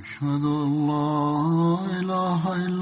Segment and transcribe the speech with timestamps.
[0.00, 1.20] أشهد أن لا
[2.00, 2.81] إله إلا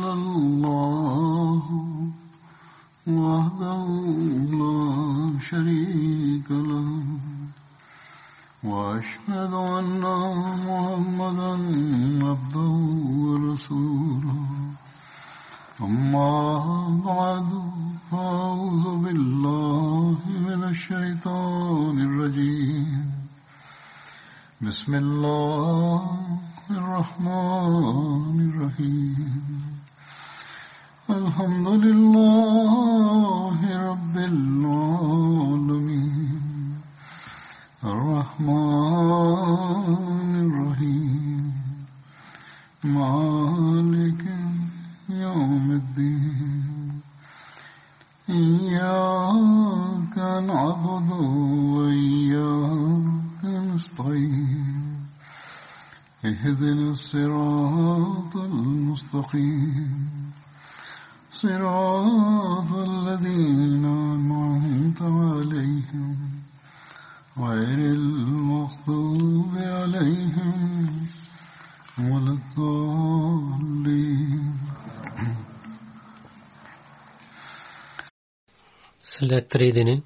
[79.21, 80.03] след три дни,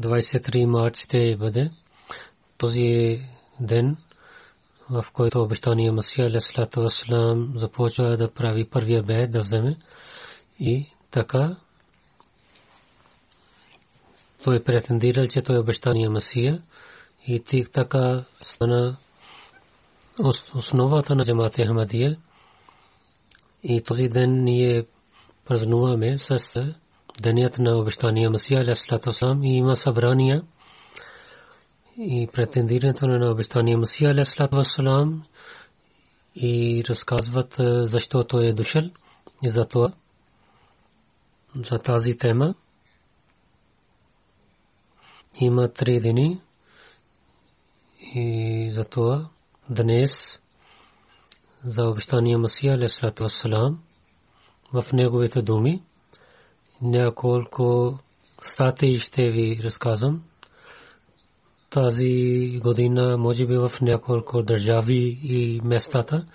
[0.00, 1.70] 23 март ще бъде
[2.58, 3.20] този
[3.60, 3.96] ден,
[4.90, 9.76] в който обещания Масия Алейхиссалату Вассалам започва да прави първия бед да вземе.
[10.58, 11.56] И така
[14.44, 16.62] той претендирал, че той е обещания Масия.
[17.26, 18.96] И тик така стана
[20.54, 22.16] основата на джамата Ахмадия.
[23.62, 24.86] И този ден ние
[25.44, 26.38] празнуваме с
[27.20, 30.42] денят на обещания Масия Алейхиссалату Вассалам и има събрания.
[31.98, 35.24] И претендирането на обещания Масия Алейхиссалату Вассалам
[36.36, 38.82] и разказват защо той е дошъл
[39.42, 39.92] и за това
[41.54, 42.54] за тази тема.
[45.40, 46.40] Има три дни
[48.14, 49.28] и за това
[49.70, 50.40] днес
[51.64, 53.82] за обещания Масия Алейхиссалату Вассалам
[54.72, 55.82] в неговите думи
[56.82, 57.98] няколко
[58.42, 60.22] статии ще ви разказвам.
[61.70, 66.26] Тази година, може би в няколко държави и местата,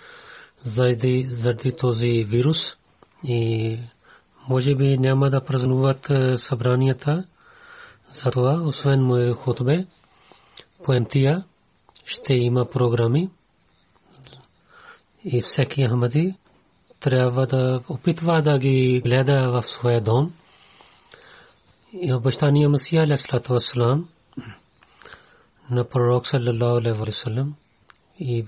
[0.62, 2.58] заради, заради този вирус
[3.24, 3.78] и
[4.48, 7.24] може би няма да празнуват събранията.
[8.12, 9.86] Затова, освен мое хотбе,
[10.84, 11.44] по МТА
[12.04, 13.30] ще има програми
[15.24, 16.34] и всеки Ахмади
[17.00, 20.32] трябва да опитва да ги гледа в своя дом.
[22.00, 24.08] И обещания Масия Алейхиссалату Вассалам
[25.70, 27.56] на пророк саллаллаху алейхи вассалам
[28.18, 28.46] и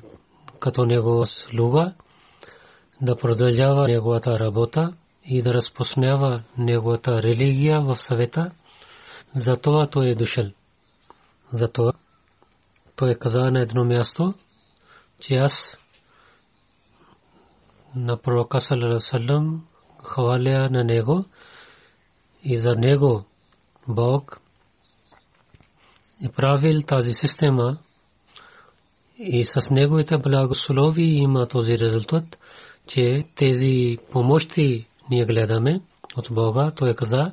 [0.60, 1.94] като него слуга
[3.00, 4.92] да продължава неговата работа
[5.24, 8.50] и да разпространява неговата религия в съвета.
[9.34, 10.50] Затова той е дошъл.
[11.52, 11.92] Затова
[12.96, 14.34] той каза на едно място,
[15.20, 15.76] че аз
[17.94, 19.58] на пророка саллаллаху
[20.04, 21.24] хваля на него
[22.42, 23.24] и за него
[23.94, 24.40] Бог
[26.24, 27.78] е правил тази система
[29.18, 32.38] и с неговите благослови има този резултат,
[32.86, 35.80] че тези помощи ние гледаме
[36.16, 36.70] от Бога.
[36.76, 37.32] Той каза,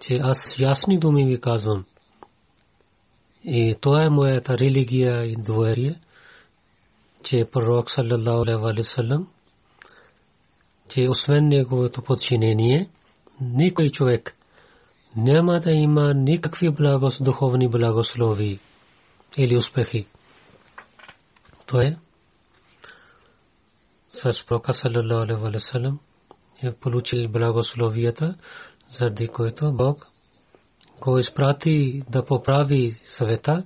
[0.00, 1.84] че аз ясни думи ви казвам.
[3.44, 6.00] И това е моята религия и доверие,
[7.22, 9.26] че пророк саллаллаху алейхи салам
[10.94, 12.88] че освен неговото подчинение,
[13.40, 14.34] никой човек
[15.16, 18.58] няма да има никакви благос, духовни благослови
[19.36, 20.06] или успехи.
[21.66, 21.96] То е
[24.08, 25.98] с Прока саллаллаху алейхи
[26.62, 28.34] е получил благословията,
[28.90, 30.06] заради което Бог
[31.00, 33.64] го изпрати да поправи съвета.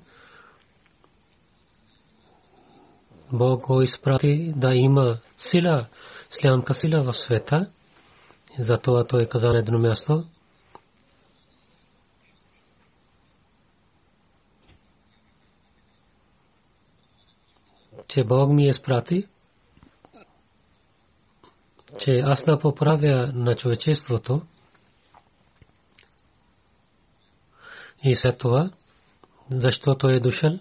[3.33, 5.87] Бог го изпрати да има сила
[6.31, 7.71] ислямска сила в света.
[8.59, 10.25] Затова той каза на едно място.
[18.09, 19.27] Че Бог ми е спрати,
[21.99, 24.43] че аз да поправя на човечеството
[28.05, 28.71] и след това,
[29.51, 30.59] защото е дошъл,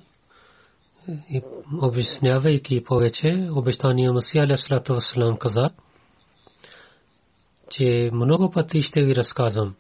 [1.82, 5.70] обяснявайки повече, обещания Масия Алейхиссалату Вассалам каза,
[7.70, 9.76] че много пъти ще ви разказвам.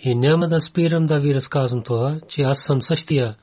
[0.00, 3.36] И няма да спирам да ви разказвам това, че аз съм същия,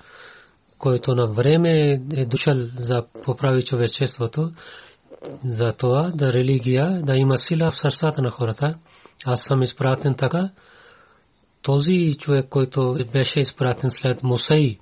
[0.81, 4.51] който на време е дошъл за поправи човечеството.
[5.45, 8.74] за това да религия да има сила в сърцата на хората.
[9.25, 10.50] Аз съм изпратен така.
[11.62, 14.78] Този човек, който беше изпратен след Мусей,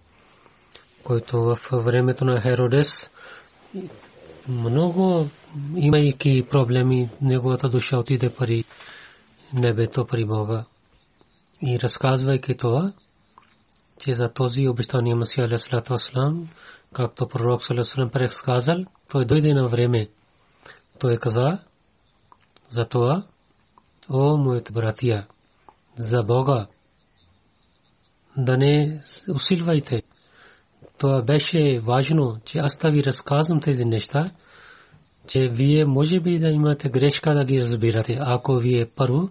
[1.03, 3.09] който в времето на Херодес
[4.47, 5.27] много
[5.75, 8.63] имайки проблеми, неговата душа отиде пари
[9.53, 10.65] небето при Бога.
[11.61, 12.93] И разказвайки това,
[13.99, 16.49] че за този обещания Масия Алейхиссалату Вассалам,
[16.93, 18.75] както пророк Салесалам предсказал,
[19.11, 20.09] той дойде на време.
[20.99, 21.59] Той каза
[22.69, 23.23] за това,
[24.09, 25.27] о моите братия,
[25.97, 26.67] за Бога,
[28.37, 29.03] да не
[29.35, 30.01] усилвайте.
[30.97, 34.25] Това беше важно, че аз да ви разказвам тези неща,
[35.27, 38.17] че вие може би да имате грешка да ги разбирате.
[38.21, 39.29] Ако вие първо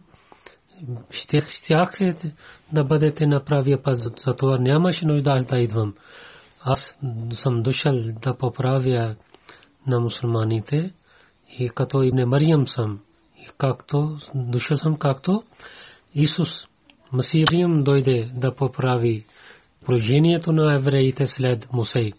[1.11, 2.35] ще щяхте
[2.73, 5.95] да бъдете на правия път, за това нямаше нужда да идвам.
[6.61, 6.99] Аз
[7.31, 9.17] съм дошъл да поправя
[9.87, 10.93] на мусулманите
[11.59, 13.01] и като Ибн Мариям съм.
[13.37, 15.43] И както дошъл съм както
[16.15, 16.49] Исус
[17.13, 19.25] Масириям дойде да поправи
[19.85, 22.13] положението на евреите след Мусей.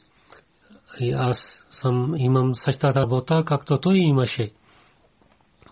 [1.00, 4.52] И аз съм имам същата работа, както той имаше.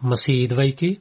[0.02, 1.00] Маси идвайки,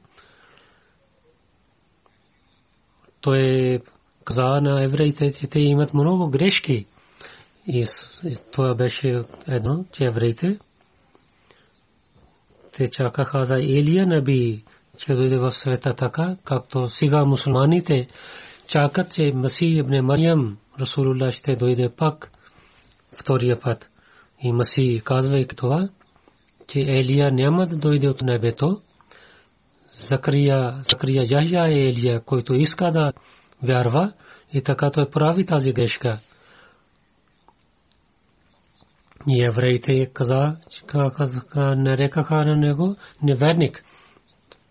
[3.21, 3.79] той
[4.25, 6.85] каза на евреите, че те имат много грешки.
[7.67, 7.85] И
[8.51, 10.59] това беше едно, че евреите
[12.77, 14.63] те чакаха за Елия Наби,
[14.97, 18.07] че дойде в света така, както сега мусулманите
[18.67, 22.31] чакат, че Масих ибн Мариям, Расулулlah ще дойде пак
[23.19, 23.89] втория път.
[24.41, 25.89] И Маси казвайки това,
[26.67, 28.81] че Елия няма да дойде от небето,
[29.99, 33.13] Закрия, Закрия Яхя е Елия, който иска да
[33.63, 34.13] вярва
[34.53, 36.19] и така той прави тази грешка.
[39.27, 40.57] И евреите каза,
[41.55, 43.83] нарекаха на него неверник.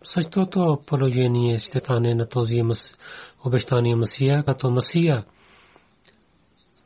[0.03, 2.63] Същото положение ще стане на този
[3.45, 5.25] обещания Масия, като Масия.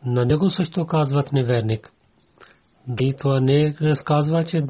[0.04, 1.92] На него също казват неверник.
[3.00, 4.62] И това не разказва, че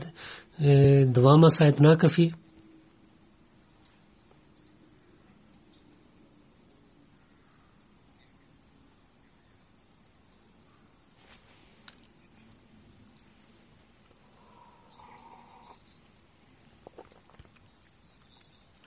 [0.63, 2.33] е, двама са еднакви.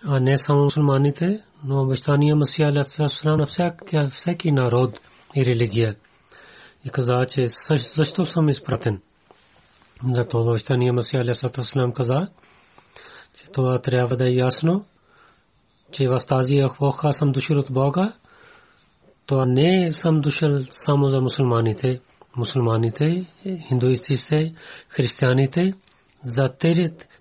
[0.06, 3.48] А не само мусулманите, но обещания Масия Алейхиссалам
[3.94, 5.00] на всеки народ
[5.36, 5.96] и религия.
[6.86, 7.48] И каза, че
[7.96, 9.02] защо съм изпратен.
[10.14, 12.28] Зато обещания Масия Алейхиссалам каза,
[13.38, 14.86] че това трябва да е ясно,
[15.92, 18.14] че в тази епоха съм дошъл от Бога.
[19.26, 22.02] Това не съм дошъл само за мусулманите,
[22.38, 23.26] мусулманите,
[23.68, 24.54] хиндуистите,
[24.90, 25.74] християните,
[26.24, 26.50] за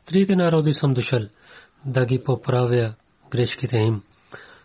[0.07, 1.23] трите народи съм дошъл
[1.87, 2.95] да ги поправя
[3.31, 4.03] грешките им.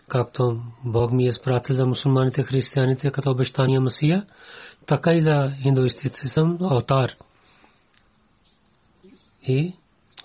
[0.08, 4.25] Както Бог ми е спратил за мусулманите, християните като обещания Масия,
[4.86, 7.12] така и за хиндуистите съм алтар.
[9.44, 9.74] И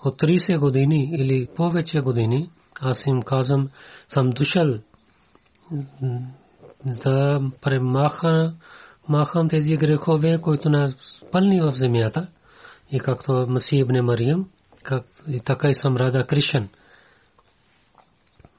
[0.05, 2.49] от 30 години или повече години
[2.81, 3.69] аз им казвам,
[4.09, 4.79] съм дошъл
[6.85, 8.53] да премаха
[9.09, 10.93] махам тези грехове, които на
[11.31, 12.27] пълни в земята.
[12.91, 14.49] И както Масия ибн Мариям,
[14.83, 16.69] как, и така и съм Рада Кришан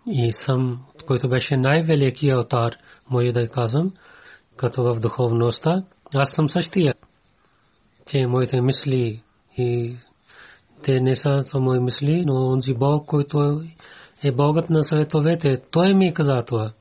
[0.06, 2.76] и съм, който беше най-великият отар,
[3.10, 3.92] може да казвам,
[4.56, 5.82] като в духовността.
[6.14, 6.94] Аз съм същия,
[8.06, 9.22] че моите мисли
[9.58, 9.96] и
[10.82, 13.62] те не са само мисли, но онзи Бог, който
[14.24, 16.72] е Богът на световете, той ми каза това.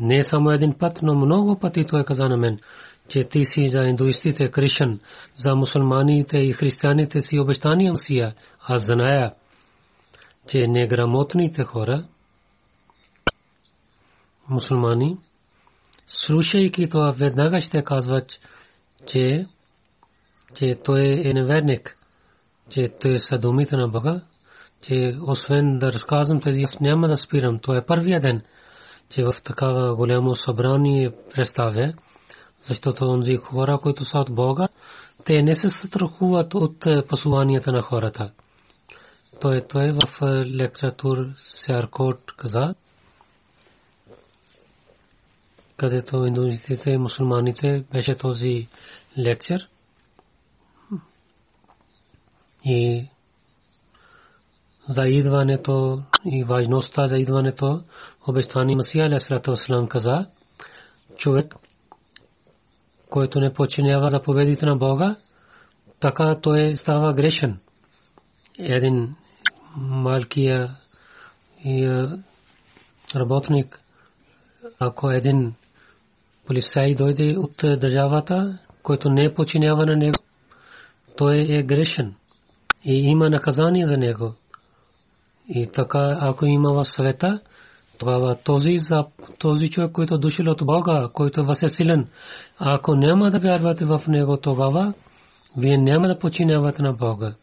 [0.00, 2.58] Не само един път, но много пъти той каза на мен,
[3.08, 5.00] че ти си за индуистите, кришан,
[5.36, 8.34] за мусулманите и християните си обещания сия.
[8.66, 9.34] Аз зная,
[10.48, 12.04] че неграмотните хора,
[14.50, 15.18] мусулмани,
[16.06, 18.26] слушайки това, веднага ще казват,
[19.06, 19.46] че,
[20.54, 21.96] че той е неверник,
[22.70, 24.20] че той е съдомите на Бога,
[24.82, 27.58] че освен да разказвам тези, няма да спирам.
[27.58, 28.42] Това е първия ден,
[29.08, 31.92] че в такава голямо събрание представя,
[32.62, 34.68] защото онзи хора, които са от Бога,
[35.24, 38.30] те не се страхуват от посланията на хората.
[39.40, 42.74] Той, той в лекратур Сяркот каза,
[45.80, 48.68] където индуистите и мусулманите беше този
[49.18, 49.68] лекцер.
[52.64, 53.08] И
[54.88, 57.82] за идването и важността за идването
[58.28, 60.26] обещани Масия Алейхиссалату Вассалам каза
[61.16, 61.54] човек,
[63.10, 65.16] който не подчинява заповедите на Бога,
[66.00, 67.60] така той става грешен.
[68.58, 69.14] един
[69.76, 70.76] малкия
[73.16, 73.80] работник,
[74.78, 75.54] ако един
[76.50, 80.18] полицай дойде от държавата, който не починява на него,
[81.16, 82.14] той е грешен
[82.84, 84.34] и има наказание за него.
[85.48, 87.40] И така, ако има в света,
[87.98, 89.06] тогава този, за,
[89.38, 92.08] този човек, който е дошъл от Бога, който е силен,
[92.58, 94.94] ако няма да вярвате в него, тогава
[95.56, 97.34] вие няма да починявате на Бога.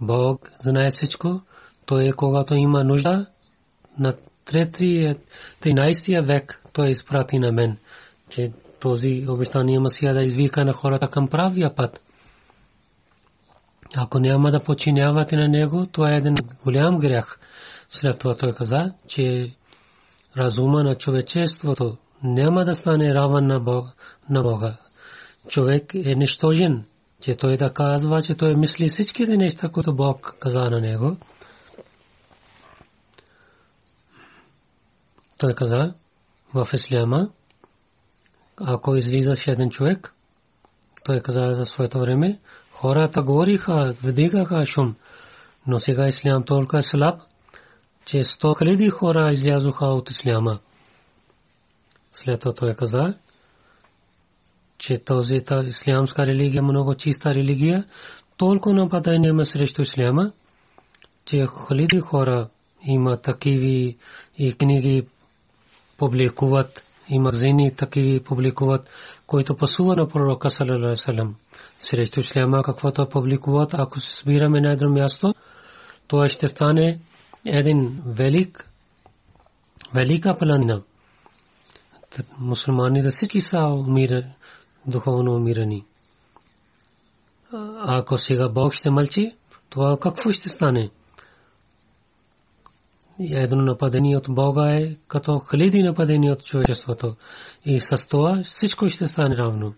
[0.00, 1.40] Бог знае всичко.
[1.86, 3.26] Той е когато има нужда.
[3.98, 4.12] На
[4.46, 7.76] 13 век той изпрати на мен,
[8.34, 12.02] че този обещания Масия да извика на хората към правия път.
[13.96, 17.38] Ако няма да починявате на него, това е един голям грях.
[17.88, 19.54] След това той каза, че
[20.36, 23.46] разума на човечеството няма да стане равен
[24.30, 24.76] на Бога.
[25.48, 26.84] Човек е нищожен
[27.24, 31.16] че той да казва, че той мисли всичките неща, които Бог каза на него.
[35.38, 35.94] Той каза
[36.54, 37.30] в Исляма,
[38.60, 40.14] ако излизаше един човек,
[41.04, 42.38] той каза за своето време,
[42.72, 44.94] хората говориха, вдигаха шум,
[45.66, 47.20] но сега Ислям толкова е слаб,
[48.04, 50.58] че сто хиляди хора излязоха от Исляма.
[52.10, 53.14] След това той каза,
[54.78, 57.84] че този ислямска религия много чиста религия,
[58.36, 60.32] толкова нападение има срещу исляма,
[61.24, 62.48] че хиляди хора
[62.86, 63.96] има такиви
[64.38, 65.06] и книги
[65.98, 68.90] публикуват, и магазини такиви публикуват,
[69.26, 71.34] които пасува на пророка салалалаху
[71.78, 75.34] срещу исляма, каквото публикуват, ако се събираме на едно място,
[76.06, 77.00] това ще стане
[77.46, 78.70] един велик,
[79.94, 80.82] велика планина.
[82.38, 84.26] Мусулманите всички са умирали
[84.86, 85.84] духовно умирани.
[87.78, 89.36] Ако сега Бог ще мълчи,
[89.70, 90.90] това какво ще стане?
[93.20, 97.16] Едно нападение от Бога е като хиляди нападения от човечеството.
[97.64, 99.74] И с това всичко ще стане равно.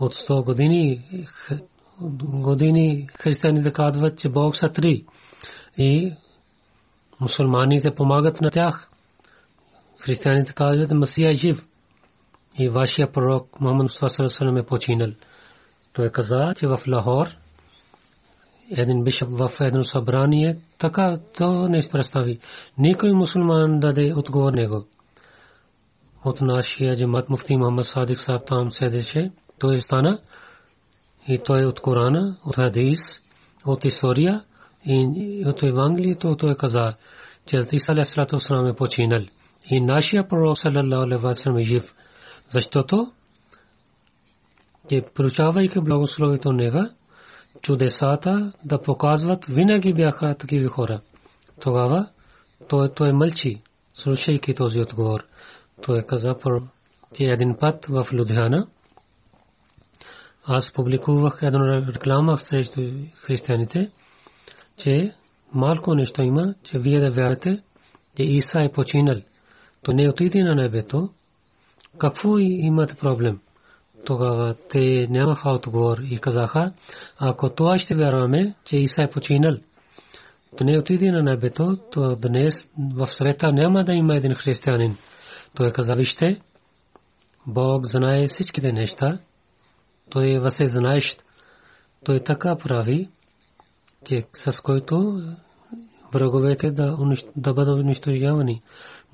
[0.00, 1.04] От 100 години
[2.20, 5.04] години християните казват, че Бог са три.
[5.78, 6.12] И
[7.20, 8.88] мусулманите помагат на тях.
[9.98, 11.66] Християните казват, Масия е жив
[12.58, 13.90] и вашия пророк Мухаммад
[14.26, 15.10] Салам е починал.
[15.92, 17.28] Той каза, че в Лахор
[18.76, 22.38] един бишоп в едно събрание така то не представи.
[22.78, 24.84] Никой мусулман даде отговор него.
[26.24, 29.30] От нашия джамат муфти Мухаммад Садик Саб там седеше.
[29.58, 30.18] Той стана
[31.28, 33.00] и той от Корана, от Хадис,
[33.66, 34.44] от история
[34.86, 36.94] и от Евангелието той каза,
[37.46, 39.22] че Иса Алейхиссалату е починал.
[39.70, 41.94] И нашия пророк саллаллаху алейхи ва саллям е жив
[42.52, 43.12] защото
[44.88, 46.90] че получавайки благословието нега,
[47.62, 51.00] чудесата да показват винаги бяха такива хора.
[51.60, 52.08] Тогава
[52.68, 53.62] той, той мълчи,
[53.94, 55.20] слушайки този отговор.
[55.82, 56.34] Той каза,
[57.16, 58.66] че един път в Лудхана
[60.46, 62.80] аз публикувах една реклама срещу
[63.16, 63.90] християните,
[64.76, 65.14] че
[65.54, 67.62] малко нещо има, че вие да вярвате,
[68.16, 69.16] че Иса е починал.
[69.82, 71.10] То не отиде на небето,
[71.98, 73.40] какво имате проблем?
[74.04, 76.72] Тогава те нямаха отговор и казаха,
[77.18, 79.56] ако това ще вярваме, че Иса е починал,
[80.58, 84.96] то не отиде на небето, то днес в света няма да има един християнин.
[85.56, 86.40] Той каза, вижте,
[87.46, 89.18] Бог знае всичките неща,
[90.10, 91.22] той е въсе знаещ.
[92.04, 93.08] Той така прави,
[94.04, 95.20] че с който
[96.14, 96.96] враговете да,
[97.36, 98.62] да бъдат унищожавани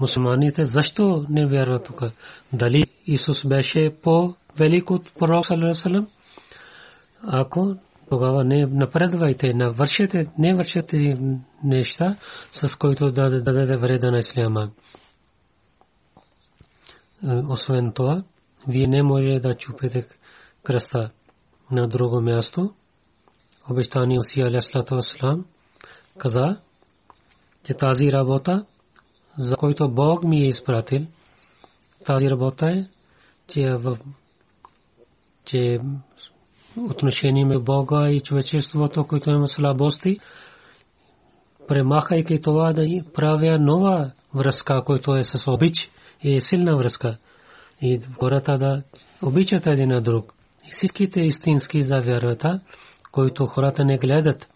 [0.01, 2.03] мусулманите защо не вярват тук?
[2.53, 3.97] Дали Исус беше
[4.59, 6.07] по-велик от пророк саллаллаху
[7.23, 7.77] Ако
[8.11, 9.69] тогава не напредвайте, не
[10.39, 11.19] не вършете
[11.65, 12.17] неща,
[12.53, 14.71] с които да дадете вреда на исляма.
[17.25, 18.23] Е, освен това,
[18.69, 20.07] вие не може да чупите
[20.63, 21.11] кръста
[21.71, 22.75] на друго място.
[23.71, 24.99] Обещание Оси Аляслату
[26.19, 26.61] каза,
[27.67, 28.65] че тази работа
[29.39, 31.07] за който Бог ми е изпратил.
[32.05, 32.87] Тази работа е,
[33.49, 33.99] че, в,
[35.49, 35.79] че
[36.77, 40.19] отношение между Бога и човечеството, което има слабости,
[41.69, 42.83] премахайки това да
[43.15, 45.91] правя нова връзка, която е с обич
[46.23, 47.17] и е силна връзка.
[47.83, 48.83] И хората да
[49.23, 50.35] обичат един на друг.
[50.69, 52.61] И всичките истински за вярата,
[53.13, 54.49] които хората не гледат,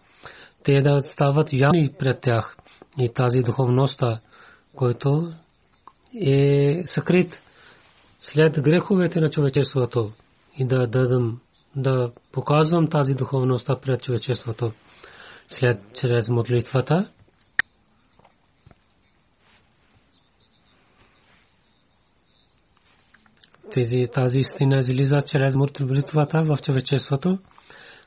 [0.63, 2.57] те да стават явни пред тях.
[2.99, 4.19] И тази духовността,
[4.75, 5.33] който
[6.21, 7.39] е съкрит
[8.19, 10.11] след греховете на човечеството
[10.57, 11.39] и да дадам,
[11.75, 14.71] да показвам тази духовност пред човечеството.
[15.47, 17.09] след чрез молитвата.
[23.71, 27.39] Тези, тази истина излиза чрез молитвата в човечеството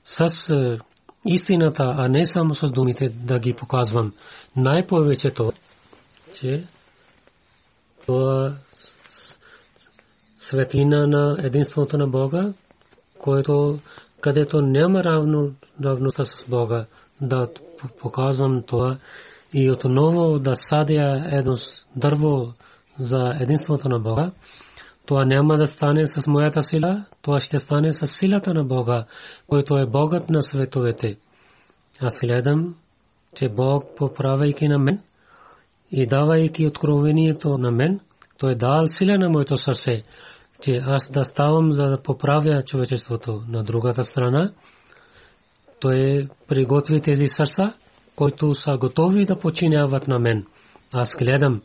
[0.05, 0.79] с е,
[1.27, 4.13] истината, а не само с думите да ги показвам.
[4.57, 5.53] Най-повечето,
[6.41, 6.67] че
[8.07, 8.57] това
[10.49, 12.53] светлина на единството на Бога,
[13.19, 13.79] което
[14.21, 15.53] където няма равно
[15.85, 16.87] равнота с Бога,
[17.21, 17.49] да
[18.01, 18.99] показвам това
[19.55, 21.55] и отново да садя едно
[21.97, 22.53] дърво
[22.99, 24.31] за единството на Бога,
[25.07, 29.05] това няма да стане с моята сила, това ще стане с силата на Бога,
[29.47, 31.17] който е Богът на световете.
[32.03, 32.75] Аз гледам,
[33.35, 35.01] че Бог, поправяйки на мен
[35.91, 38.01] и давайки откровението на мен,
[38.39, 40.03] той е дал сила на моето сърце,
[40.61, 44.53] че аз да ставам за да поправя човечеството на другата страна.
[45.81, 47.75] Той приготви тези сърца,
[48.17, 50.47] които са готови да починяват на мен.
[50.93, 51.63] Аз гледам,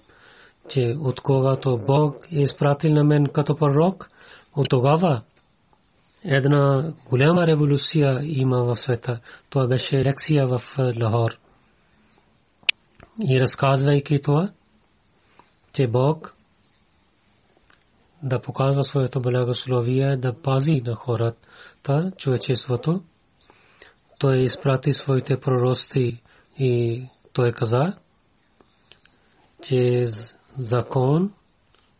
[0.69, 4.09] че от когато Бог е изпратил на мен като пророк,
[4.55, 5.21] от тогава
[6.23, 9.19] една голяма революция има в света.
[9.49, 10.61] Това беше лекция в
[11.01, 11.31] Лахор.
[13.29, 14.49] И разказвайки това,
[15.73, 16.35] че Бог
[18.23, 23.01] да показва своето благословие, да пази на хората, човечеството.
[24.19, 26.21] Той изпрати своите прорости
[26.59, 27.93] и той каза,
[29.61, 30.05] че
[30.57, 31.31] закон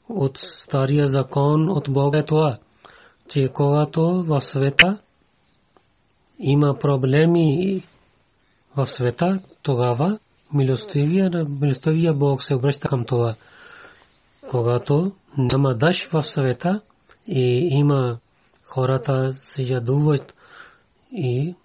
[0.10, 2.58] от стария закон от Бога е това,
[3.30, 5.00] че когато в света
[6.40, 7.84] има проблеми
[8.76, 10.20] в света, тогава
[10.54, 13.36] милостивия Бог се обръща към това.
[14.50, 16.82] Когато няма дъжд в света
[17.28, 18.20] и има
[18.64, 20.36] хората се ядуват
[21.12, 21.56] и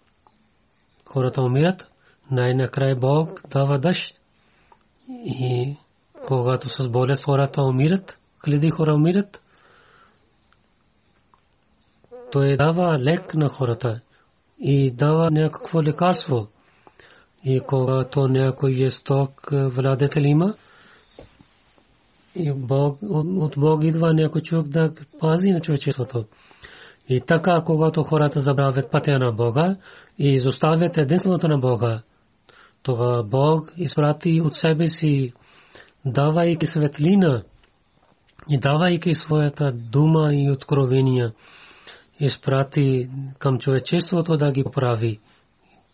[1.06, 1.90] хората умират,
[2.30, 4.20] най-накрая Бог дава дъжд
[5.24, 5.76] и
[6.26, 9.40] когато с болест хората умират, хиляди хора умират,
[12.32, 14.00] той дава лек на хората
[14.58, 16.48] и дава някакво лекарство.
[17.44, 20.54] И когато някой е сток владетел има,
[22.38, 26.24] и Бог, от Бог идва някой човек да пази на човечеството.
[27.08, 29.76] И така, когато хората забравят пътя на Бога
[30.18, 32.02] и изоставят единството на Бога,
[32.82, 35.32] тогава Бог изпрати от себе си
[36.04, 37.42] давайки светлина
[38.48, 41.32] и давайки своята дума и откровения,
[42.20, 45.20] изпрати към човечеството да ги поправи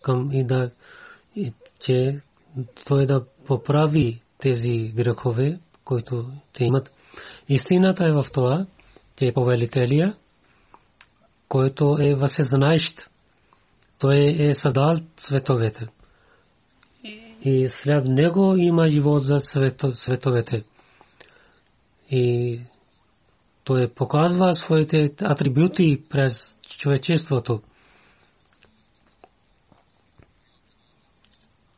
[0.02, 0.70] към и да
[1.81, 2.20] че
[2.87, 6.92] той да поправи тези грехове, които те имат.
[7.49, 8.66] Истината е в това,
[9.16, 10.16] че е повелителия,
[11.49, 13.11] който е възсезнаещ,
[13.99, 15.88] той е създал световете
[17.45, 19.40] и след него има живот за
[19.95, 20.64] световете.
[22.11, 22.61] И
[23.64, 27.62] той показва своите атрибути през човечеството.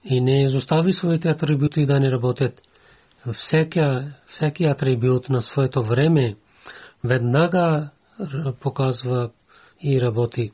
[0.04, 2.62] И не изостави своите атрибути да не работят.
[3.32, 3.80] Всеки,
[4.26, 6.36] всеки атрибут на своето време
[7.04, 7.90] веднага
[8.60, 9.30] показва
[9.82, 10.52] и работи.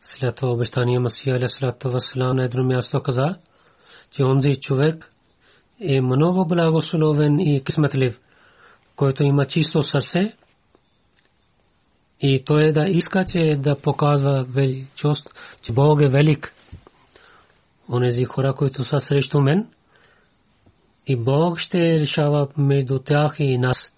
[0.00, 1.48] След това обещание Масия
[1.84, 3.36] Вассалам на едно място каза,
[4.10, 5.12] че онзи човек
[5.80, 8.20] е много благословен и кисметлив,
[8.96, 10.36] който има чисто сърце
[12.20, 16.54] и той да иска, че да показва величост, че Бог е велик.
[17.92, 19.66] Онези хора, които са срещу мен,
[21.08, 23.92] и Бог ще решава между тях и нас.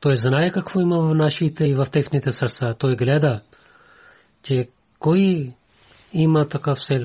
[0.00, 2.74] Той знае какво има в нашите и в техните сърца.
[2.74, 3.40] Той гледа,
[4.42, 4.68] че
[4.98, 5.52] кой
[6.12, 7.04] има такъв сел,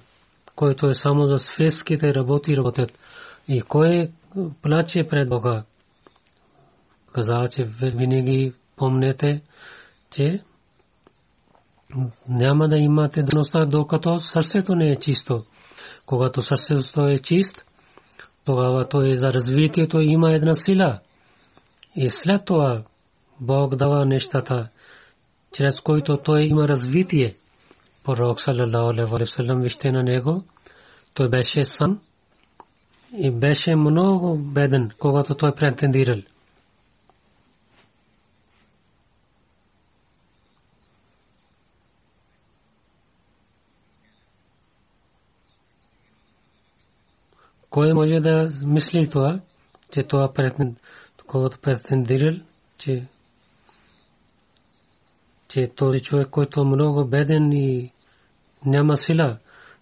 [0.55, 2.91] който е само за светските работи работят
[3.47, 4.11] и кой
[4.61, 5.63] плаче пред Бога.
[7.13, 9.41] Каза, че винаги помнете,
[10.11, 10.41] че
[12.29, 15.43] няма да имате дъността, докато сърцето не е чисто.
[16.05, 17.66] Когато сърцето е чист,
[18.47, 20.99] тогава то е за развитието има една сила.
[21.95, 22.83] И след това
[23.39, 24.67] Бог дава нещата,
[25.53, 27.35] чрез които той има развитие.
[28.03, 30.43] Пророк саллалаху алейхи ва саллям вижте на него.
[31.13, 31.99] Той беше сам
[33.17, 36.21] и беше много беден когато той претендирал
[47.69, 49.39] кой може да мисли това
[49.93, 50.33] че това
[51.61, 52.33] претендирал
[52.77, 53.07] че
[55.47, 57.91] че този човек, който е много беден и
[58.65, 59.37] няма сила,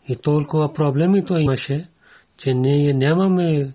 [0.09, 1.89] И толкова проблеми то имаше,
[2.37, 3.73] че ние нямаме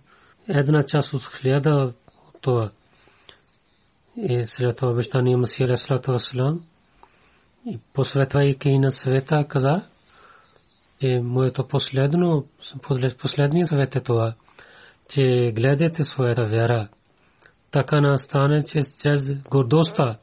[0.48, 1.92] една част от хиляда
[2.40, 2.70] това.
[4.16, 6.60] И след това обещание Масия Расулата Васлам
[7.66, 9.82] и посветвайки на света каза,
[11.00, 12.46] че моето последно,
[13.18, 14.34] последния съвет е това,
[15.08, 16.88] че гледате своята вяра.
[17.70, 20.18] Така настане, че чрез гордостта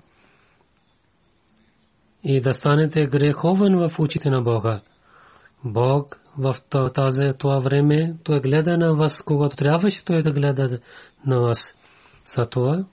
[2.23, 4.81] и да станете греховен в очите на Бога.
[5.63, 6.55] Бог в
[6.93, 10.79] тази това време той гледа на вас, когато трябваше той да гледа
[11.25, 11.57] на вас.
[12.35, 12.85] За това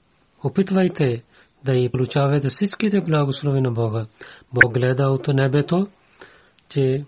[0.45, 1.23] опитвайте
[1.65, 4.07] да и получавате всичките благослови на Бога.
[4.53, 5.87] Бог гледа от небето,
[6.69, 7.05] че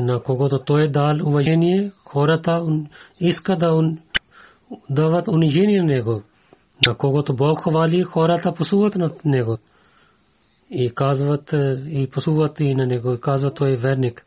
[0.00, 2.66] на когото той е дал уважение, хората
[3.20, 3.92] иска да
[4.90, 6.22] дават унижение на него.
[6.86, 9.58] На когото Бог хвали, хората посуват на него.
[10.70, 14.26] И казват, е, и посуват и на него, и казват той е верник.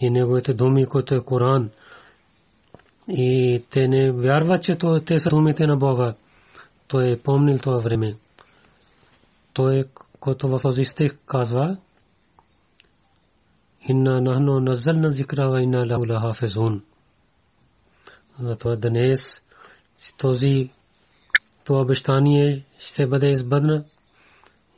[0.00, 1.70] И неговите думи, които е Коран.
[3.08, 6.14] И те не вярват, че те са думите на Бога.
[6.88, 8.14] Той е помнил това време.
[9.52, 9.84] Той,
[10.20, 11.76] който в този стих казва,
[13.88, 16.82] Инна нахно назална зикра ва инна лаху лахафизун.
[18.38, 19.20] Затова днес
[20.18, 20.70] този
[21.64, 23.84] това обещание ще бъде избъдна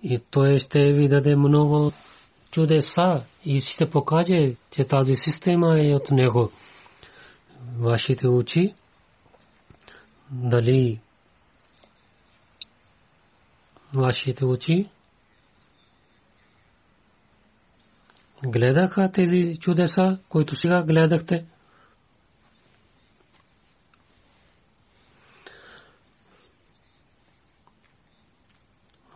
[0.03, 1.93] и той ще ви даде много
[2.51, 6.51] чудеса и ще покаже, че тази система е от него.
[7.79, 8.75] Вашите очи
[10.31, 11.01] дали
[13.95, 14.89] вашите очи
[18.47, 21.45] гледаха тези чудеса, които сега гледахте.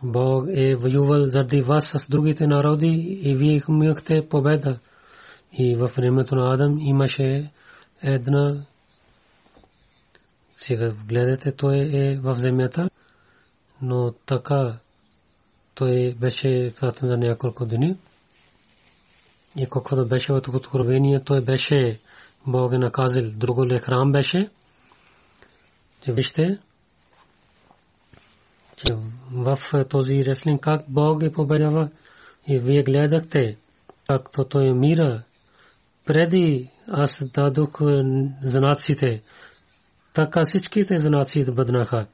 [0.03, 4.79] Бог е воювал заради вас с другите народи и вие имахте победа.
[5.53, 7.51] И в времето на Адам имаше
[8.03, 8.65] една
[10.51, 12.89] сега гледате, той е в земята,
[13.81, 14.77] но така
[15.75, 17.97] той беше пратен за няколко дни.
[19.57, 21.99] И колкото беше в откровение, той беше
[22.47, 23.23] Бог е наказал.
[23.31, 24.49] Друго ли храм беше?
[26.01, 26.59] Че вижте,
[28.77, 28.95] че
[29.31, 29.57] в
[29.89, 31.89] този реслинг как Бог е победява
[32.47, 33.57] и вие гледахте,
[34.07, 35.23] както той мира.
[36.05, 37.81] Преди аз дадох
[38.43, 39.21] знаците,
[40.13, 42.07] така всичките знаци бъднаха.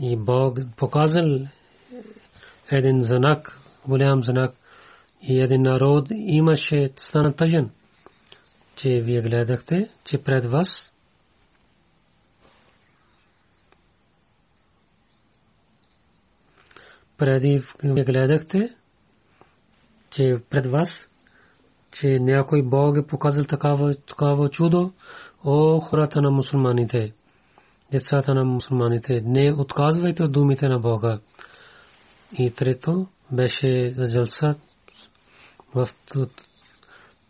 [0.00, 1.40] И Бог показал
[2.70, 4.54] един знак, голям знак,
[5.22, 7.70] и един народ имаше стана тъжен,
[8.76, 10.92] че вие гледахте, че пред вас
[17.18, 18.74] преди вие гледахте,
[20.10, 21.08] че пред вас,
[21.92, 24.92] че някой Бог е показал такава, такава чудо,
[25.44, 27.12] о хората на мусулманите,
[27.90, 31.18] децата на мусулманите, не отказвайте от думите на Бога.
[32.38, 34.54] И трето беше за джалса
[35.74, 35.88] в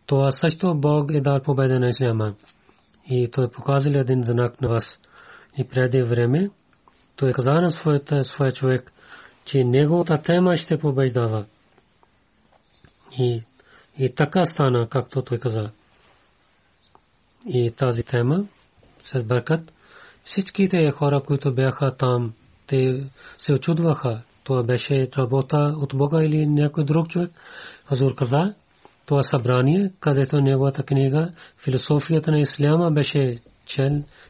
[0.06, 2.34] това също Бог е дал победа на Исляма.
[3.10, 4.98] И той показал един знак на вас.
[5.58, 6.50] И преди време
[7.16, 8.92] той каза на своята, своя човек,
[9.44, 11.44] че неговата тема ще побеждава.
[13.18, 13.42] И,
[13.98, 15.70] и така стана, както той каза.
[17.46, 18.44] И тази тема
[19.02, 19.72] се бъркат.
[20.24, 22.32] Всичките хора, които бяха там,
[22.66, 23.04] те
[23.38, 24.22] се очудваха.
[24.44, 27.30] Това беше работа от Бога или някой друг човек.
[27.88, 28.54] Хазур каза,
[29.06, 31.32] това събрание, където неговата книга
[31.64, 33.36] Философията на Исляма беше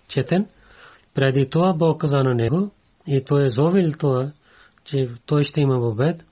[0.09, 0.47] четен.
[1.15, 2.71] Преди това Бог каза на него
[3.07, 4.31] и той е зовил това,
[4.85, 6.25] че той ще има побед.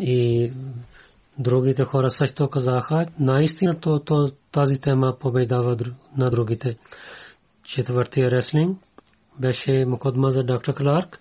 [0.00, 0.52] И
[1.38, 5.76] другите хора също казаха, наистина то, то, тази тема победава
[6.16, 6.76] на другите.
[7.64, 8.78] Четвъртия реслинг
[9.38, 11.20] беше мукодма за доктор Кларк.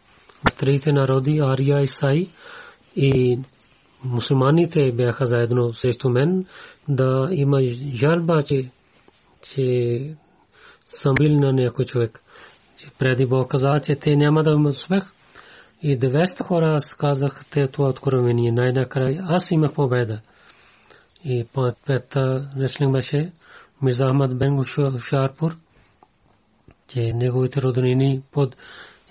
[0.58, 2.28] Трите народи, Ария и Сай
[2.96, 3.40] и
[4.04, 6.46] мусулманите бяха заедно срещу мен
[6.88, 7.62] да има
[7.94, 8.70] жалба, че,
[9.42, 10.16] че
[10.86, 12.24] съм бил на някой човек.
[13.00, 15.04] Преди Бог каза, че те няма да имат успех.
[15.82, 18.52] И 200 хора аз казах те това откровение.
[18.52, 20.22] Най-накрая аз имах победа.
[21.26, 21.46] И
[21.86, 23.32] пета реслинг беше
[23.82, 24.64] Мирза Бен
[25.10, 25.58] Шарпур,
[26.88, 28.56] че неговите роднини под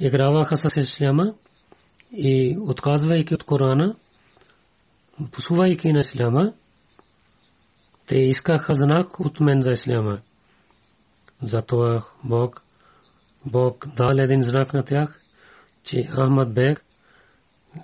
[0.01, 1.35] играваха с Исляма
[2.13, 3.97] и отказвайки от Корана,
[5.33, 6.53] посувайки на Исляма,
[8.07, 10.21] те искаха знак от мен за Исляма.
[11.43, 12.63] Затова Бог,
[13.47, 15.21] Бог дал един знак на тях,
[15.85, 16.85] че Ахмад Бек,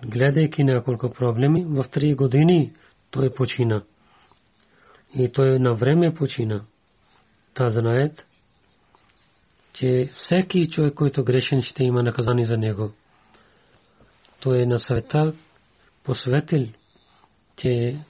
[0.07, 2.73] гледайки няколко проблеми, в три години
[3.11, 3.83] той почина.
[5.15, 6.65] и той на време почина.
[7.55, 8.27] Та знаят,
[9.73, 12.93] че всеки човек, който грешен, ще има наказание за него.
[14.41, 15.35] Той е на света
[16.03, 16.67] посветил,
[17.57, 18.05] че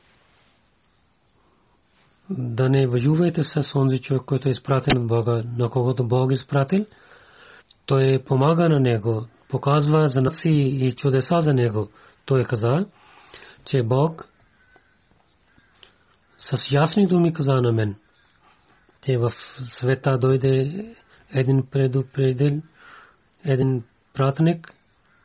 [2.31, 6.35] да не воювайте с онзи човек, който е изпратен от Бога, на когото Бог е
[6.35, 6.87] изпратил.
[7.87, 11.89] Той помага на него, показва за нас и чудеса за него.
[12.27, 12.87] Той каза,
[13.65, 14.29] че Бог
[16.39, 17.95] с ясни думи каза на мен,
[19.07, 19.31] че в
[19.69, 20.85] света дойде
[21.35, 22.63] един предупредил,
[23.45, 24.75] един пратник,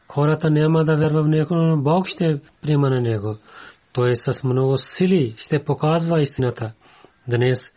[0.07, 3.37] хората няма да вярват в него, но Бог ще приема на него.
[3.93, 6.73] Той с много сили ще показва истината.
[7.27, 7.73] Днес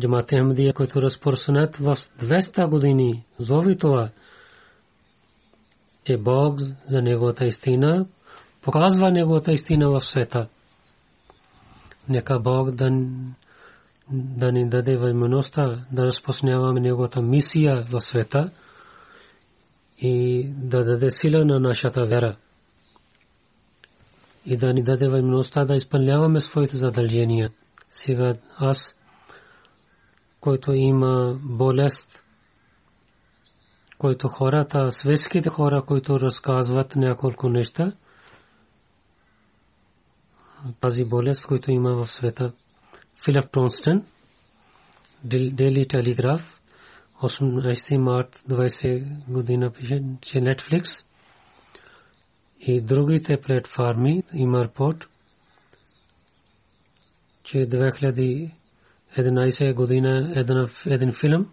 [0.00, 4.10] Джамат Ахмадия, който разпространят в 200 години, зови това,
[6.04, 8.06] че Бог за неговата истина
[8.62, 10.48] показва неговата истина в света.
[12.08, 12.90] Нека Бог да,
[14.10, 18.50] да ни даде възможността да разпространяваме неговата мисия в света
[19.98, 22.36] и да даде сила на нашата вера
[24.46, 27.50] и да ни даде възможността да изпълняваме своите задължения.
[27.90, 28.96] Сега аз,
[30.40, 32.22] който има болест,
[33.98, 37.92] който хората, светските хора, които разказват няколко неща,
[40.80, 42.52] тази болест, който има в света.
[43.24, 44.06] Филип Тонстън,
[45.24, 46.60] Дели Телеграф,
[47.22, 51.04] 18 март 20 година пише, че Netflix
[52.66, 55.08] и другите платформи има репорт,
[57.44, 61.52] че 2011 година един, един филм,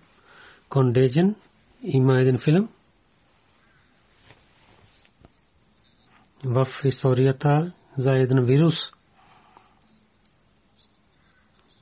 [0.70, 1.36] Contagion,
[1.84, 2.70] има един филм,
[6.44, 8.76] в историята за един вирус–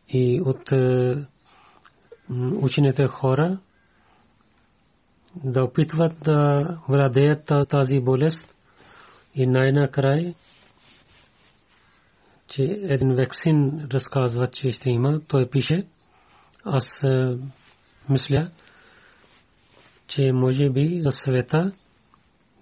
[0.09, 1.25] и от е,
[2.61, 3.59] учените хора
[5.43, 8.55] да опитват да владеят тази болест
[9.37, 10.33] и най-накрая
[12.47, 15.87] че един вакцин разказва, че ще има, той пише.
[16.63, 17.37] Аз е,
[18.09, 18.51] мисля,
[20.07, 21.71] че може би за света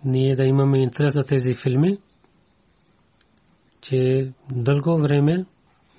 [0.05, 1.97] ние да имаме интерес за тези филми,
[3.81, 5.45] че дълго време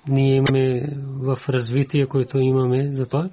[0.07, 3.29] ние имаме в развитие, което имаме за това,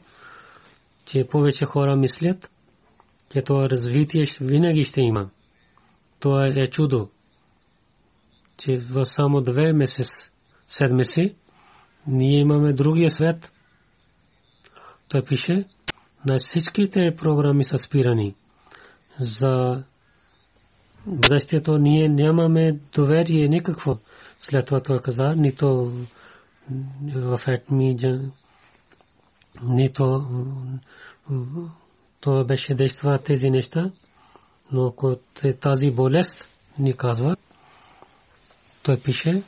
[1.04, 2.50] че повече хора мислят,
[3.33, 5.30] че това развитие винаги ще има.
[6.20, 7.09] Това е чудо,
[8.59, 10.09] че в само две месец,
[10.67, 11.35] седмици,
[12.07, 13.53] ние имаме другия свет.
[15.09, 15.64] Той пише,
[16.31, 18.35] на всичките програми са спирани.
[19.21, 19.85] За
[21.07, 23.99] бъдещето ние нямаме доверие никакво.
[24.40, 25.93] След това той каза, нито
[27.14, 27.97] в етми
[29.62, 30.27] нито
[32.21, 33.90] то беше действа тези неща,
[34.73, 35.17] но ако
[35.61, 37.37] тази болест ни казва,
[38.85, 39.42] той пише,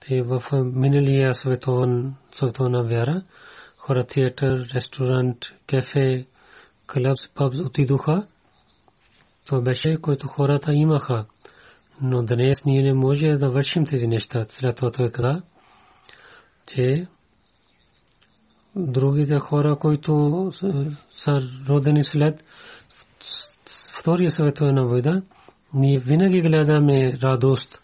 [0.00, 3.22] че в миналия световен, световна вяра,
[3.76, 6.26] хора театър, ресторант, кафе,
[6.92, 8.26] клуб, паб отидоха.
[9.46, 11.26] То беше, който хората имаха.
[12.00, 14.46] Но днес ние не може да вършим тези неща.
[14.48, 15.42] След това той каза,
[16.66, 17.06] че
[18.76, 20.50] другите хора, които
[21.14, 22.44] са родени след
[24.00, 25.22] Втория световна война,
[25.74, 27.82] ние винаги гледаме радост.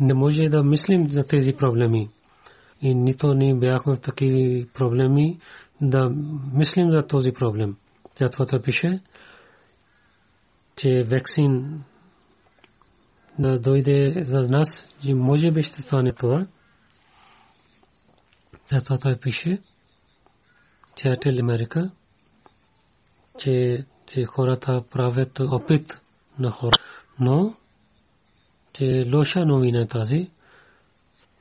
[0.00, 2.10] Не може да мислим за тези проблеми.
[2.80, 5.38] И нито ние бяхме в такива проблеми
[5.80, 6.10] да
[6.52, 7.76] мислим за този проблем.
[8.14, 9.00] Тя това пише,
[10.76, 11.84] че вакцин
[13.38, 14.68] да дойде за нас,
[15.02, 16.46] че може би ще стане това.
[18.66, 19.58] Затова той пише,
[20.96, 21.90] че Ател Америка,
[23.38, 26.00] че, че хората правят опит
[26.38, 26.78] на хора.
[27.20, 27.54] Но,
[28.72, 30.30] че лоша новина е тази,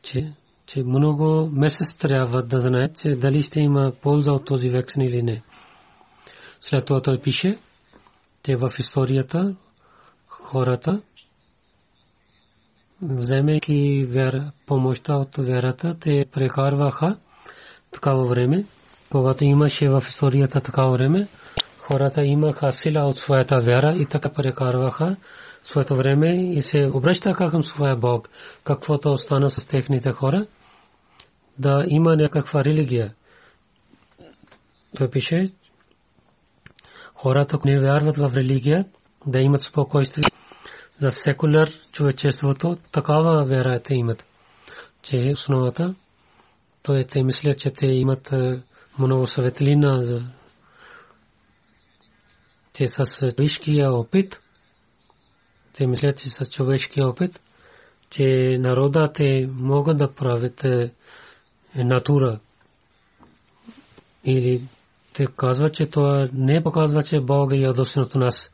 [0.03, 0.33] че,
[0.65, 5.21] че много месец трябва да знаят, че дали ще има полза от този вакцин или
[5.21, 5.43] не.
[6.61, 7.57] След това той пише,
[8.43, 9.55] че в историята
[10.27, 11.01] хората
[13.01, 17.17] вземайки вяра, помощта от вярата, те прекарваха
[17.91, 18.65] такава време,
[19.11, 21.27] когато имаше в историята такава време,
[21.79, 25.15] хората имаха сила от своята вяра и така прекарваха
[25.67, 28.29] своето време и се обръщаха към своя Бог,
[28.63, 30.47] каквото остана с техните хора,
[31.59, 33.13] да има някаква религия.
[34.97, 35.45] Той пише,
[37.13, 38.85] хората не вярват в религия,
[39.25, 40.23] да имат спокойствие
[40.97, 42.77] за секуляр човечеството.
[42.91, 44.25] Такава вера те имат,
[45.01, 45.95] че основата.
[46.83, 48.31] Той те мисля, че те имат
[48.99, 50.21] много светлина,
[52.73, 53.03] че с
[53.35, 54.39] човешкия опит,
[55.77, 57.39] те мислят, че с човешкия опит,
[58.09, 60.65] че народа те могат да правят
[61.75, 62.39] натура.
[64.25, 64.61] Или
[65.13, 68.51] те казват, че това не показва, че Бог е ядосен от нас.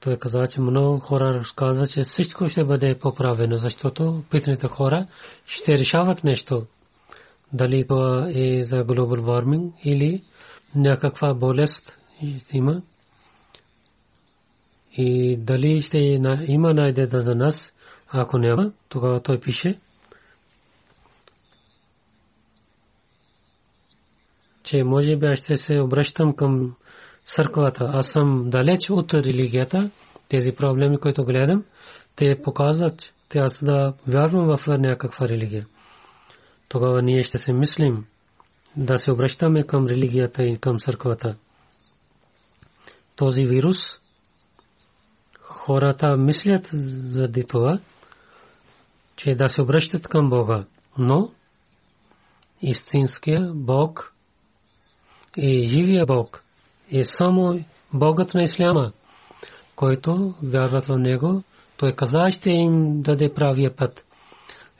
[0.00, 5.06] Той казва, че много хора разказват, че всичко ще бъде поправено, защото питните хора
[5.46, 6.66] ще решават нещо.
[7.52, 10.22] Дали това е за глобал warming или
[10.74, 11.98] някаква болест
[12.52, 12.82] има.
[14.92, 15.98] И дали ще
[16.48, 17.72] има найдеда за нас,
[18.08, 19.78] ако няма, тогава той пише,
[24.62, 26.74] че може би аз ще се обръщам към
[27.24, 27.90] църквата.
[27.92, 29.90] Аз съм далеч от религията.
[30.28, 31.64] Тези проблеми, които гледам,
[32.16, 35.66] те показват, че аз да вярвам в някаква религия.
[36.68, 38.06] Тогава ние ще се мислим
[38.76, 41.36] да се обръщаме към религията и към църквата.
[43.16, 43.76] Този вирус,
[45.68, 47.78] хората мислят заради това,
[49.16, 50.64] че да се обръщат към Бога.
[50.98, 51.30] Но
[52.62, 54.12] истинския Бог
[55.36, 56.42] и живия Бог
[56.92, 58.92] е само Богът на Исляма,
[59.76, 61.42] който вярват в Него.
[61.76, 64.04] Той каза, ще им даде правия път.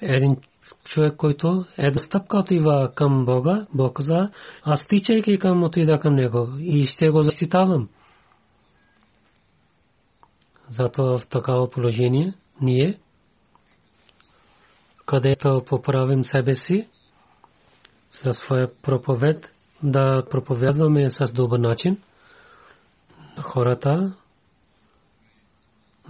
[0.00, 0.36] Един
[0.84, 4.30] човек, който една стъпка отива към Бога, Бог каза,
[4.62, 7.88] аз тичайки към отида към Него и ще го защитавам.
[10.70, 12.98] Зато в такава положение ние,
[15.06, 16.88] където поправим себе си,
[18.10, 22.02] със своя проповед, да проповядваме с добър начин
[23.42, 24.14] хората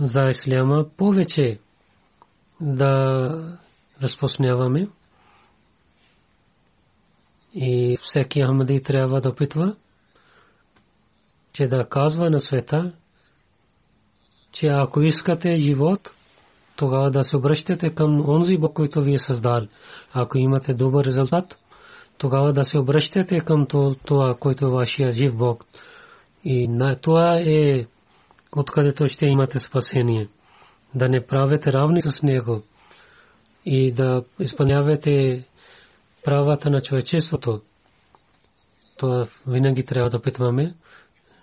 [0.01, 1.59] за исляма повече
[2.61, 3.59] да
[4.03, 4.89] разпространяваме
[7.55, 9.77] и всеки Ахмади трябва да опитва,
[11.53, 12.93] че да казва на света,
[14.53, 16.11] че ако искате живот,
[16.77, 19.61] тогава да се обръщате към онзи Бог, който ви е създал.
[20.13, 21.59] Ако имате добър резултат,
[22.19, 23.67] тогава да се обръщате към
[24.05, 25.65] това, който е вашия жив Бог.
[26.45, 27.87] И на това е
[28.57, 30.29] откъдето ще имате спасение.
[30.95, 32.63] Да не правите равни с Него
[33.65, 35.45] и да изпълнявате
[36.25, 37.61] правата на човечеството.
[38.97, 40.75] Това винаги трябва да питваме.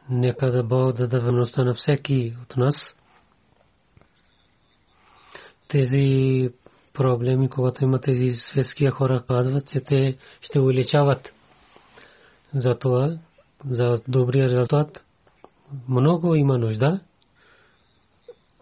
[0.09, 2.97] Нека да Бог да даде върността на всеки от нас.
[5.67, 6.49] Тези
[6.93, 11.33] проблеми, когато има тези светския хора, казват, че те ще увеличават.
[12.53, 13.17] Затова
[13.69, 15.05] за добрия резултат
[15.89, 16.99] много има нужда,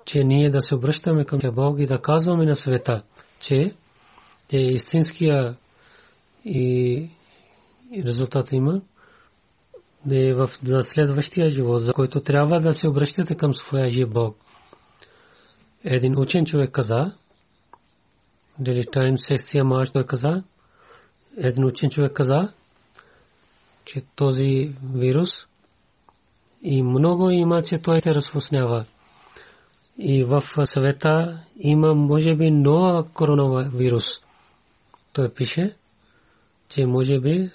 [0.06, 3.03] че ние да се обръщаме към Бог и да казваме на света,
[3.39, 3.75] че
[4.51, 5.56] е истинския
[6.45, 7.10] и
[8.06, 8.82] резултат има
[10.06, 14.10] да е в за следващия живот, за който трябва да се обръщате към своя жив
[14.10, 14.38] Бог.
[15.84, 17.12] Един учен човек каза,
[18.60, 20.44] дали тайм секция марш той каза,
[21.38, 22.54] един учен човек каза,
[23.86, 25.30] че този вирус
[26.62, 28.86] и много има, че той се разпространява.
[29.98, 34.04] И в света има, може би, нова коронавирус.
[35.13, 35.76] Той пише,
[36.70, 37.50] че може би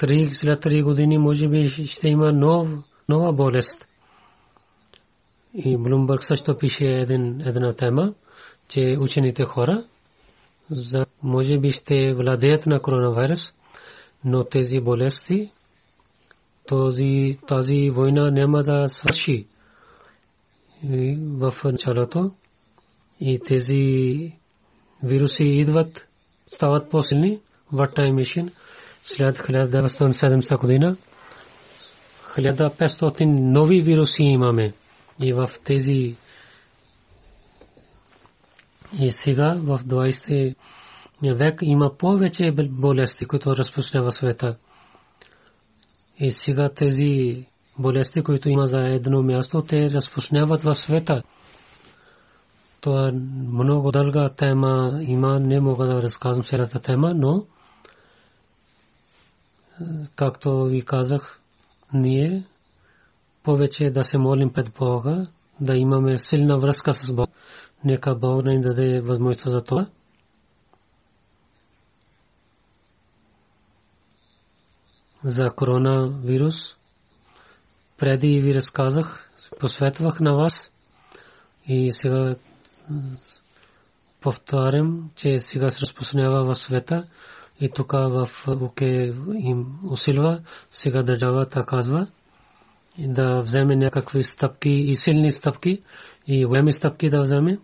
[0.00, 2.68] след 3 години може би ще има нов,
[3.08, 3.88] нова болест.
[5.54, 8.14] И Блумбърг също пише един, една тема,
[8.68, 9.84] че учените хора
[10.70, 13.40] за, може би ще владеят на коронавирус,
[14.24, 15.52] но тези болести,
[16.66, 19.46] този, тази война няма да свърши
[21.18, 22.30] в началото
[23.20, 24.32] и тези
[25.02, 26.08] вируси идват,
[26.54, 27.40] стават по-силни.
[27.72, 28.46] What time
[29.06, 30.96] след 1970 година
[32.24, 34.72] 1500 нови вируси имаме
[35.22, 36.16] и в тези
[39.00, 40.54] и сега в 20
[41.22, 44.56] век има повече болести, които разпространява света.
[46.18, 47.44] И сега тези
[47.78, 51.22] болести, които има за едно място, те разпространяват в света.
[52.80, 53.12] Това
[53.52, 57.44] много дълга тема има, не мога да разказвам цялата тема, но
[60.16, 61.40] както ви казах,
[61.92, 62.44] ние
[63.42, 65.26] повече да се молим пред Бога,
[65.60, 67.30] да имаме силна връзка с Бог.
[67.84, 69.86] Нека Бог ни даде възможност за това.
[75.24, 76.54] За коронавирус
[77.98, 80.70] преди ви разказах, посветвах на вас
[81.66, 82.36] и сега
[84.20, 87.06] повтарям, че сега се разпространява в света.
[87.60, 88.28] И тук в
[88.60, 90.40] Уке им усилва.
[90.70, 92.06] Сега държавата казва
[92.98, 95.82] да вземе някакви стъпки и силни стъпки
[96.26, 97.58] и големи стъпки да вземе.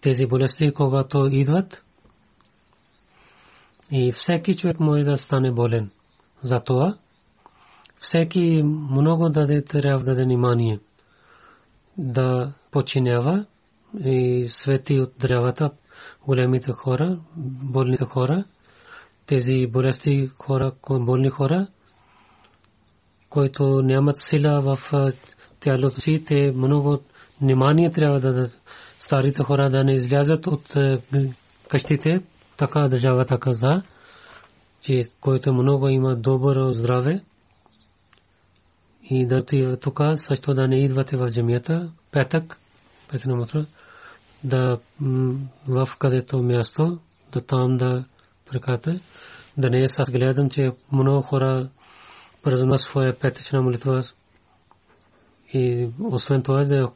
[0.00, 1.84] Тези болести, когато идват,
[3.90, 5.90] и всеки човек може да стане болен.
[6.42, 6.98] Затова
[8.00, 10.80] всеки много даде трябва да даде внимание
[11.98, 13.46] да починява
[14.00, 15.70] и свети от древата
[16.26, 17.18] големите хора,
[17.62, 18.44] болните хора,
[19.26, 21.66] тези болести хора, болни хора,
[23.30, 24.78] които нямат сила в
[25.60, 26.98] тялото си, те много
[27.40, 28.50] внимание трябва да.
[28.98, 30.76] Старите хора да не излязат от
[31.68, 32.22] къщите,
[32.56, 33.82] така държавата каза,
[34.80, 37.20] че който много има добро здраве
[39.10, 39.44] и да
[39.76, 42.58] тук, също да не идвате в джамията, петък,
[43.08, 43.66] петък мутра,
[44.44, 44.78] да
[45.68, 46.98] в където място,
[47.32, 48.04] да там да
[48.50, 49.00] прекате.
[49.56, 51.68] Да не аз гледам, че много хора
[52.42, 54.02] празнуват своя петъчна молитва
[55.52, 56.88] и освен това да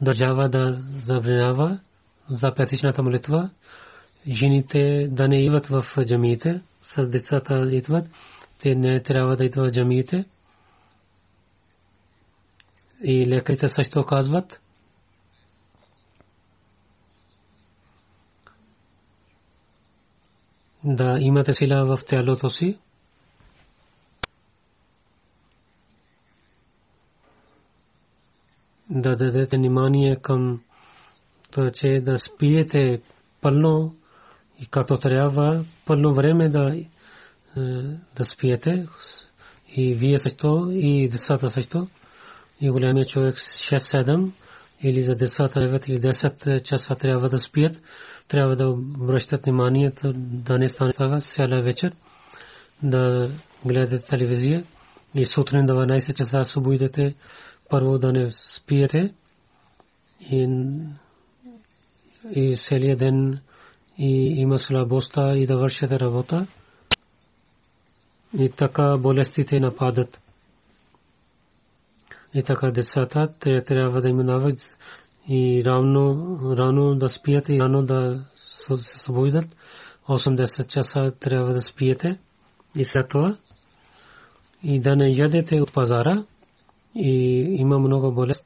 [0.00, 1.78] държава да забранява
[2.30, 3.50] за петъчната молитва,
[4.28, 8.10] жените да не идват в джамиите, с децата идват,
[8.58, 10.24] те не трябва да идват в джамиите.
[13.04, 14.60] И лекарите също казват,
[20.94, 22.78] да имате сила в тялото си.
[28.90, 30.60] Да дадете внимание към
[31.50, 33.00] това, че да спиете
[33.40, 33.94] пълно
[34.58, 36.86] и както трябва пълно време да, е,
[38.16, 38.86] да спиете.
[39.76, 41.88] И вие също и децата също.
[42.60, 44.30] И големия човек 6-7
[44.82, 47.82] или за децата 9 или 10 часа трябва да спият,
[48.28, 51.92] трябва да обръщат внимание да не стане така цяла вечер,
[52.82, 53.30] да
[53.64, 54.64] гледате телевизия
[55.14, 57.14] и сутрин до 12 часа събудете,
[57.70, 59.14] първо да не спиете
[60.20, 60.48] и,
[62.30, 63.40] и целият ден
[63.98, 66.46] и има слабостта и да вършите работа.
[68.38, 70.20] И така болестите нападат.
[72.34, 74.78] И така децата те трябва да именуват
[75.28, 78.24] и рано, рано да спиете и рано да
[78.76, 79.56] се събудят.
[80.08, 82.18] 80 часа трябва да спиете
[82.78, 83.36] и след това
[84.62, 86.24] и да не ядете от пазара
[86.94, 87.10] и
[87.58, 88.44] има много болест,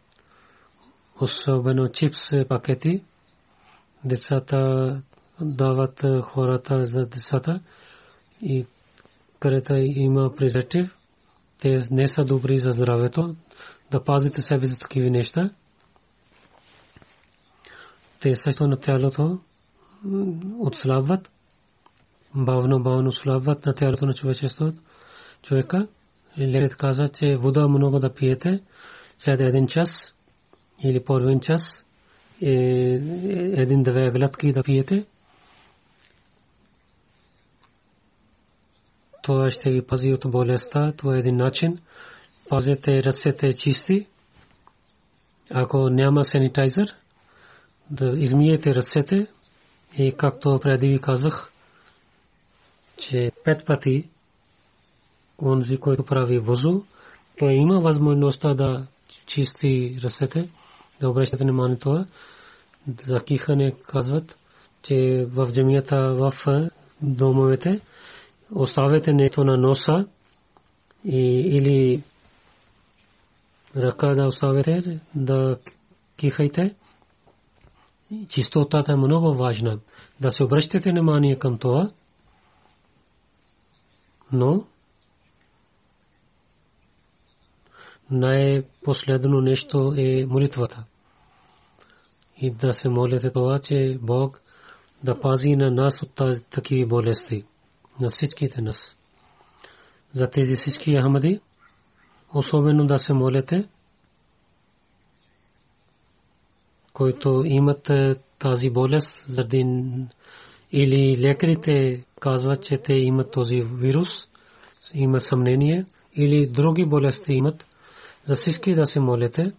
[1.20, 3.02] особено чипс пакети.
[4.04, 5.02] Децата
[5.40, 7.60] дават хората за децата
[8.42, 8.66] и
[9.38, 10.96] където има презерватив,
[11.60, 13.34] те не са добри за здравето,
[13.90, 15.50] да пазите себе за такива неща.
[18.20, 19.38] Те също на тялото
[20.60, 21.30] отслабват,
[22.34, 24.78] бавно, бавно слабват на тялото на човечеството.
[25.42, 25.88] Човека,
[26.38, 28.62] лекарят казва, че вода много да пиете,
[29.18, 30.14] след един час
[30.84, 31.84] или половин час,
[32.42, 32.50] е,
[33.56, 35.06] един-две глътки да пиете,
[39.24, 40.92] това ще ви пази от болестта.
[40.92, 41.78] Това е един начин.
[42.48, 44.06] Пазете ръцете чисти.
[45.50, 46.94] Ако няма санитайзер,
[47.90, 49.26] да измиете ръцете
[49.98, 51.50] и както преди ви казах,
[52.96, 54.08] че пет пъти
[55.42, 56.82] онзи, който прави вузу,
[57.38, 58.86] той има възможността да
[59.26, 60.48] чисти ръцете,
[61.00, 62.06] да обръщате внимание това.
[63.06, 64.38] За кихане казват,
[64.82, 66.32] че в джамията, в
[67.02, 67.80] домовете,
[68.54, 70.06] оставете нещо на носа
[71.04, 71.18] и,
[71.56, 72.02] или
[73.76, 75.58] ръка да оставете да
[76.16, 76.74] кихайте.
[78.28, 79.78] Чистотата е много важна.
[80.20, 81.90] Да се обръщате внимание към това.
[84.32, 84.64] Но
[88.10, 90.84] най-последно нещо е молитвата.
[92.36, 94.40] И да се молите това, че Бог
[95.04, 96.20] да пази на нас от
[96.50, 97.44] такива болести
[98.00, 98.96] на всичките нас.
[100.12, 101.40] За тези всички Ахмади,
[102.34, 103.68] особено да се молете,
[106.92, 107.90] които имат
[108.38, 109.66] тази болест, заради
[110.72, 114.08] или лекарите казват, че те имат този вирус,
[114.94, 115.84] има съмнение,
[116.16, 117.66] или други болести имат,
[118.26, 119.52] за всички да се молете.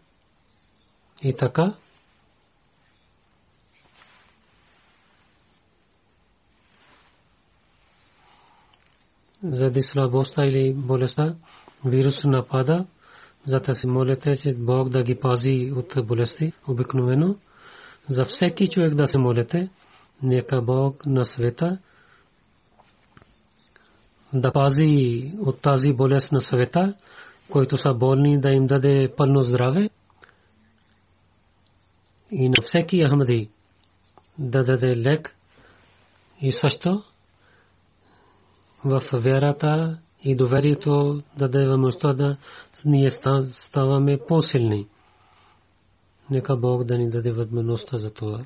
[1.23, 1.76] И така,
[9.43, 11.36] заради слабостта или болестта,
[11.86, 12.86] вирус напада,
[13.45, 17.36] зато се молите, че Бог да ги пази от болести обикновено,
[18.09, 19.69] За всеки човек да се молите,
[20.23, 21.77] нека Бог на света
[24.33, 26.93] да пази от тази болест на света,
[27.49, 29.89] които са болни, да им даде пълно здраве.
[32.31, 33.49] И на всеки Ахмади
[34.39, 35.36] да даде лек
[36.41, 37.03] и също
[38.86, 42.38] в вярата и доверието да даде възможността да
[42.86, 43.09] ние
[43.49, 44.88] ставаме по-силни.
[46.30, 48.45] Нека Бог да ни даде възможността за това.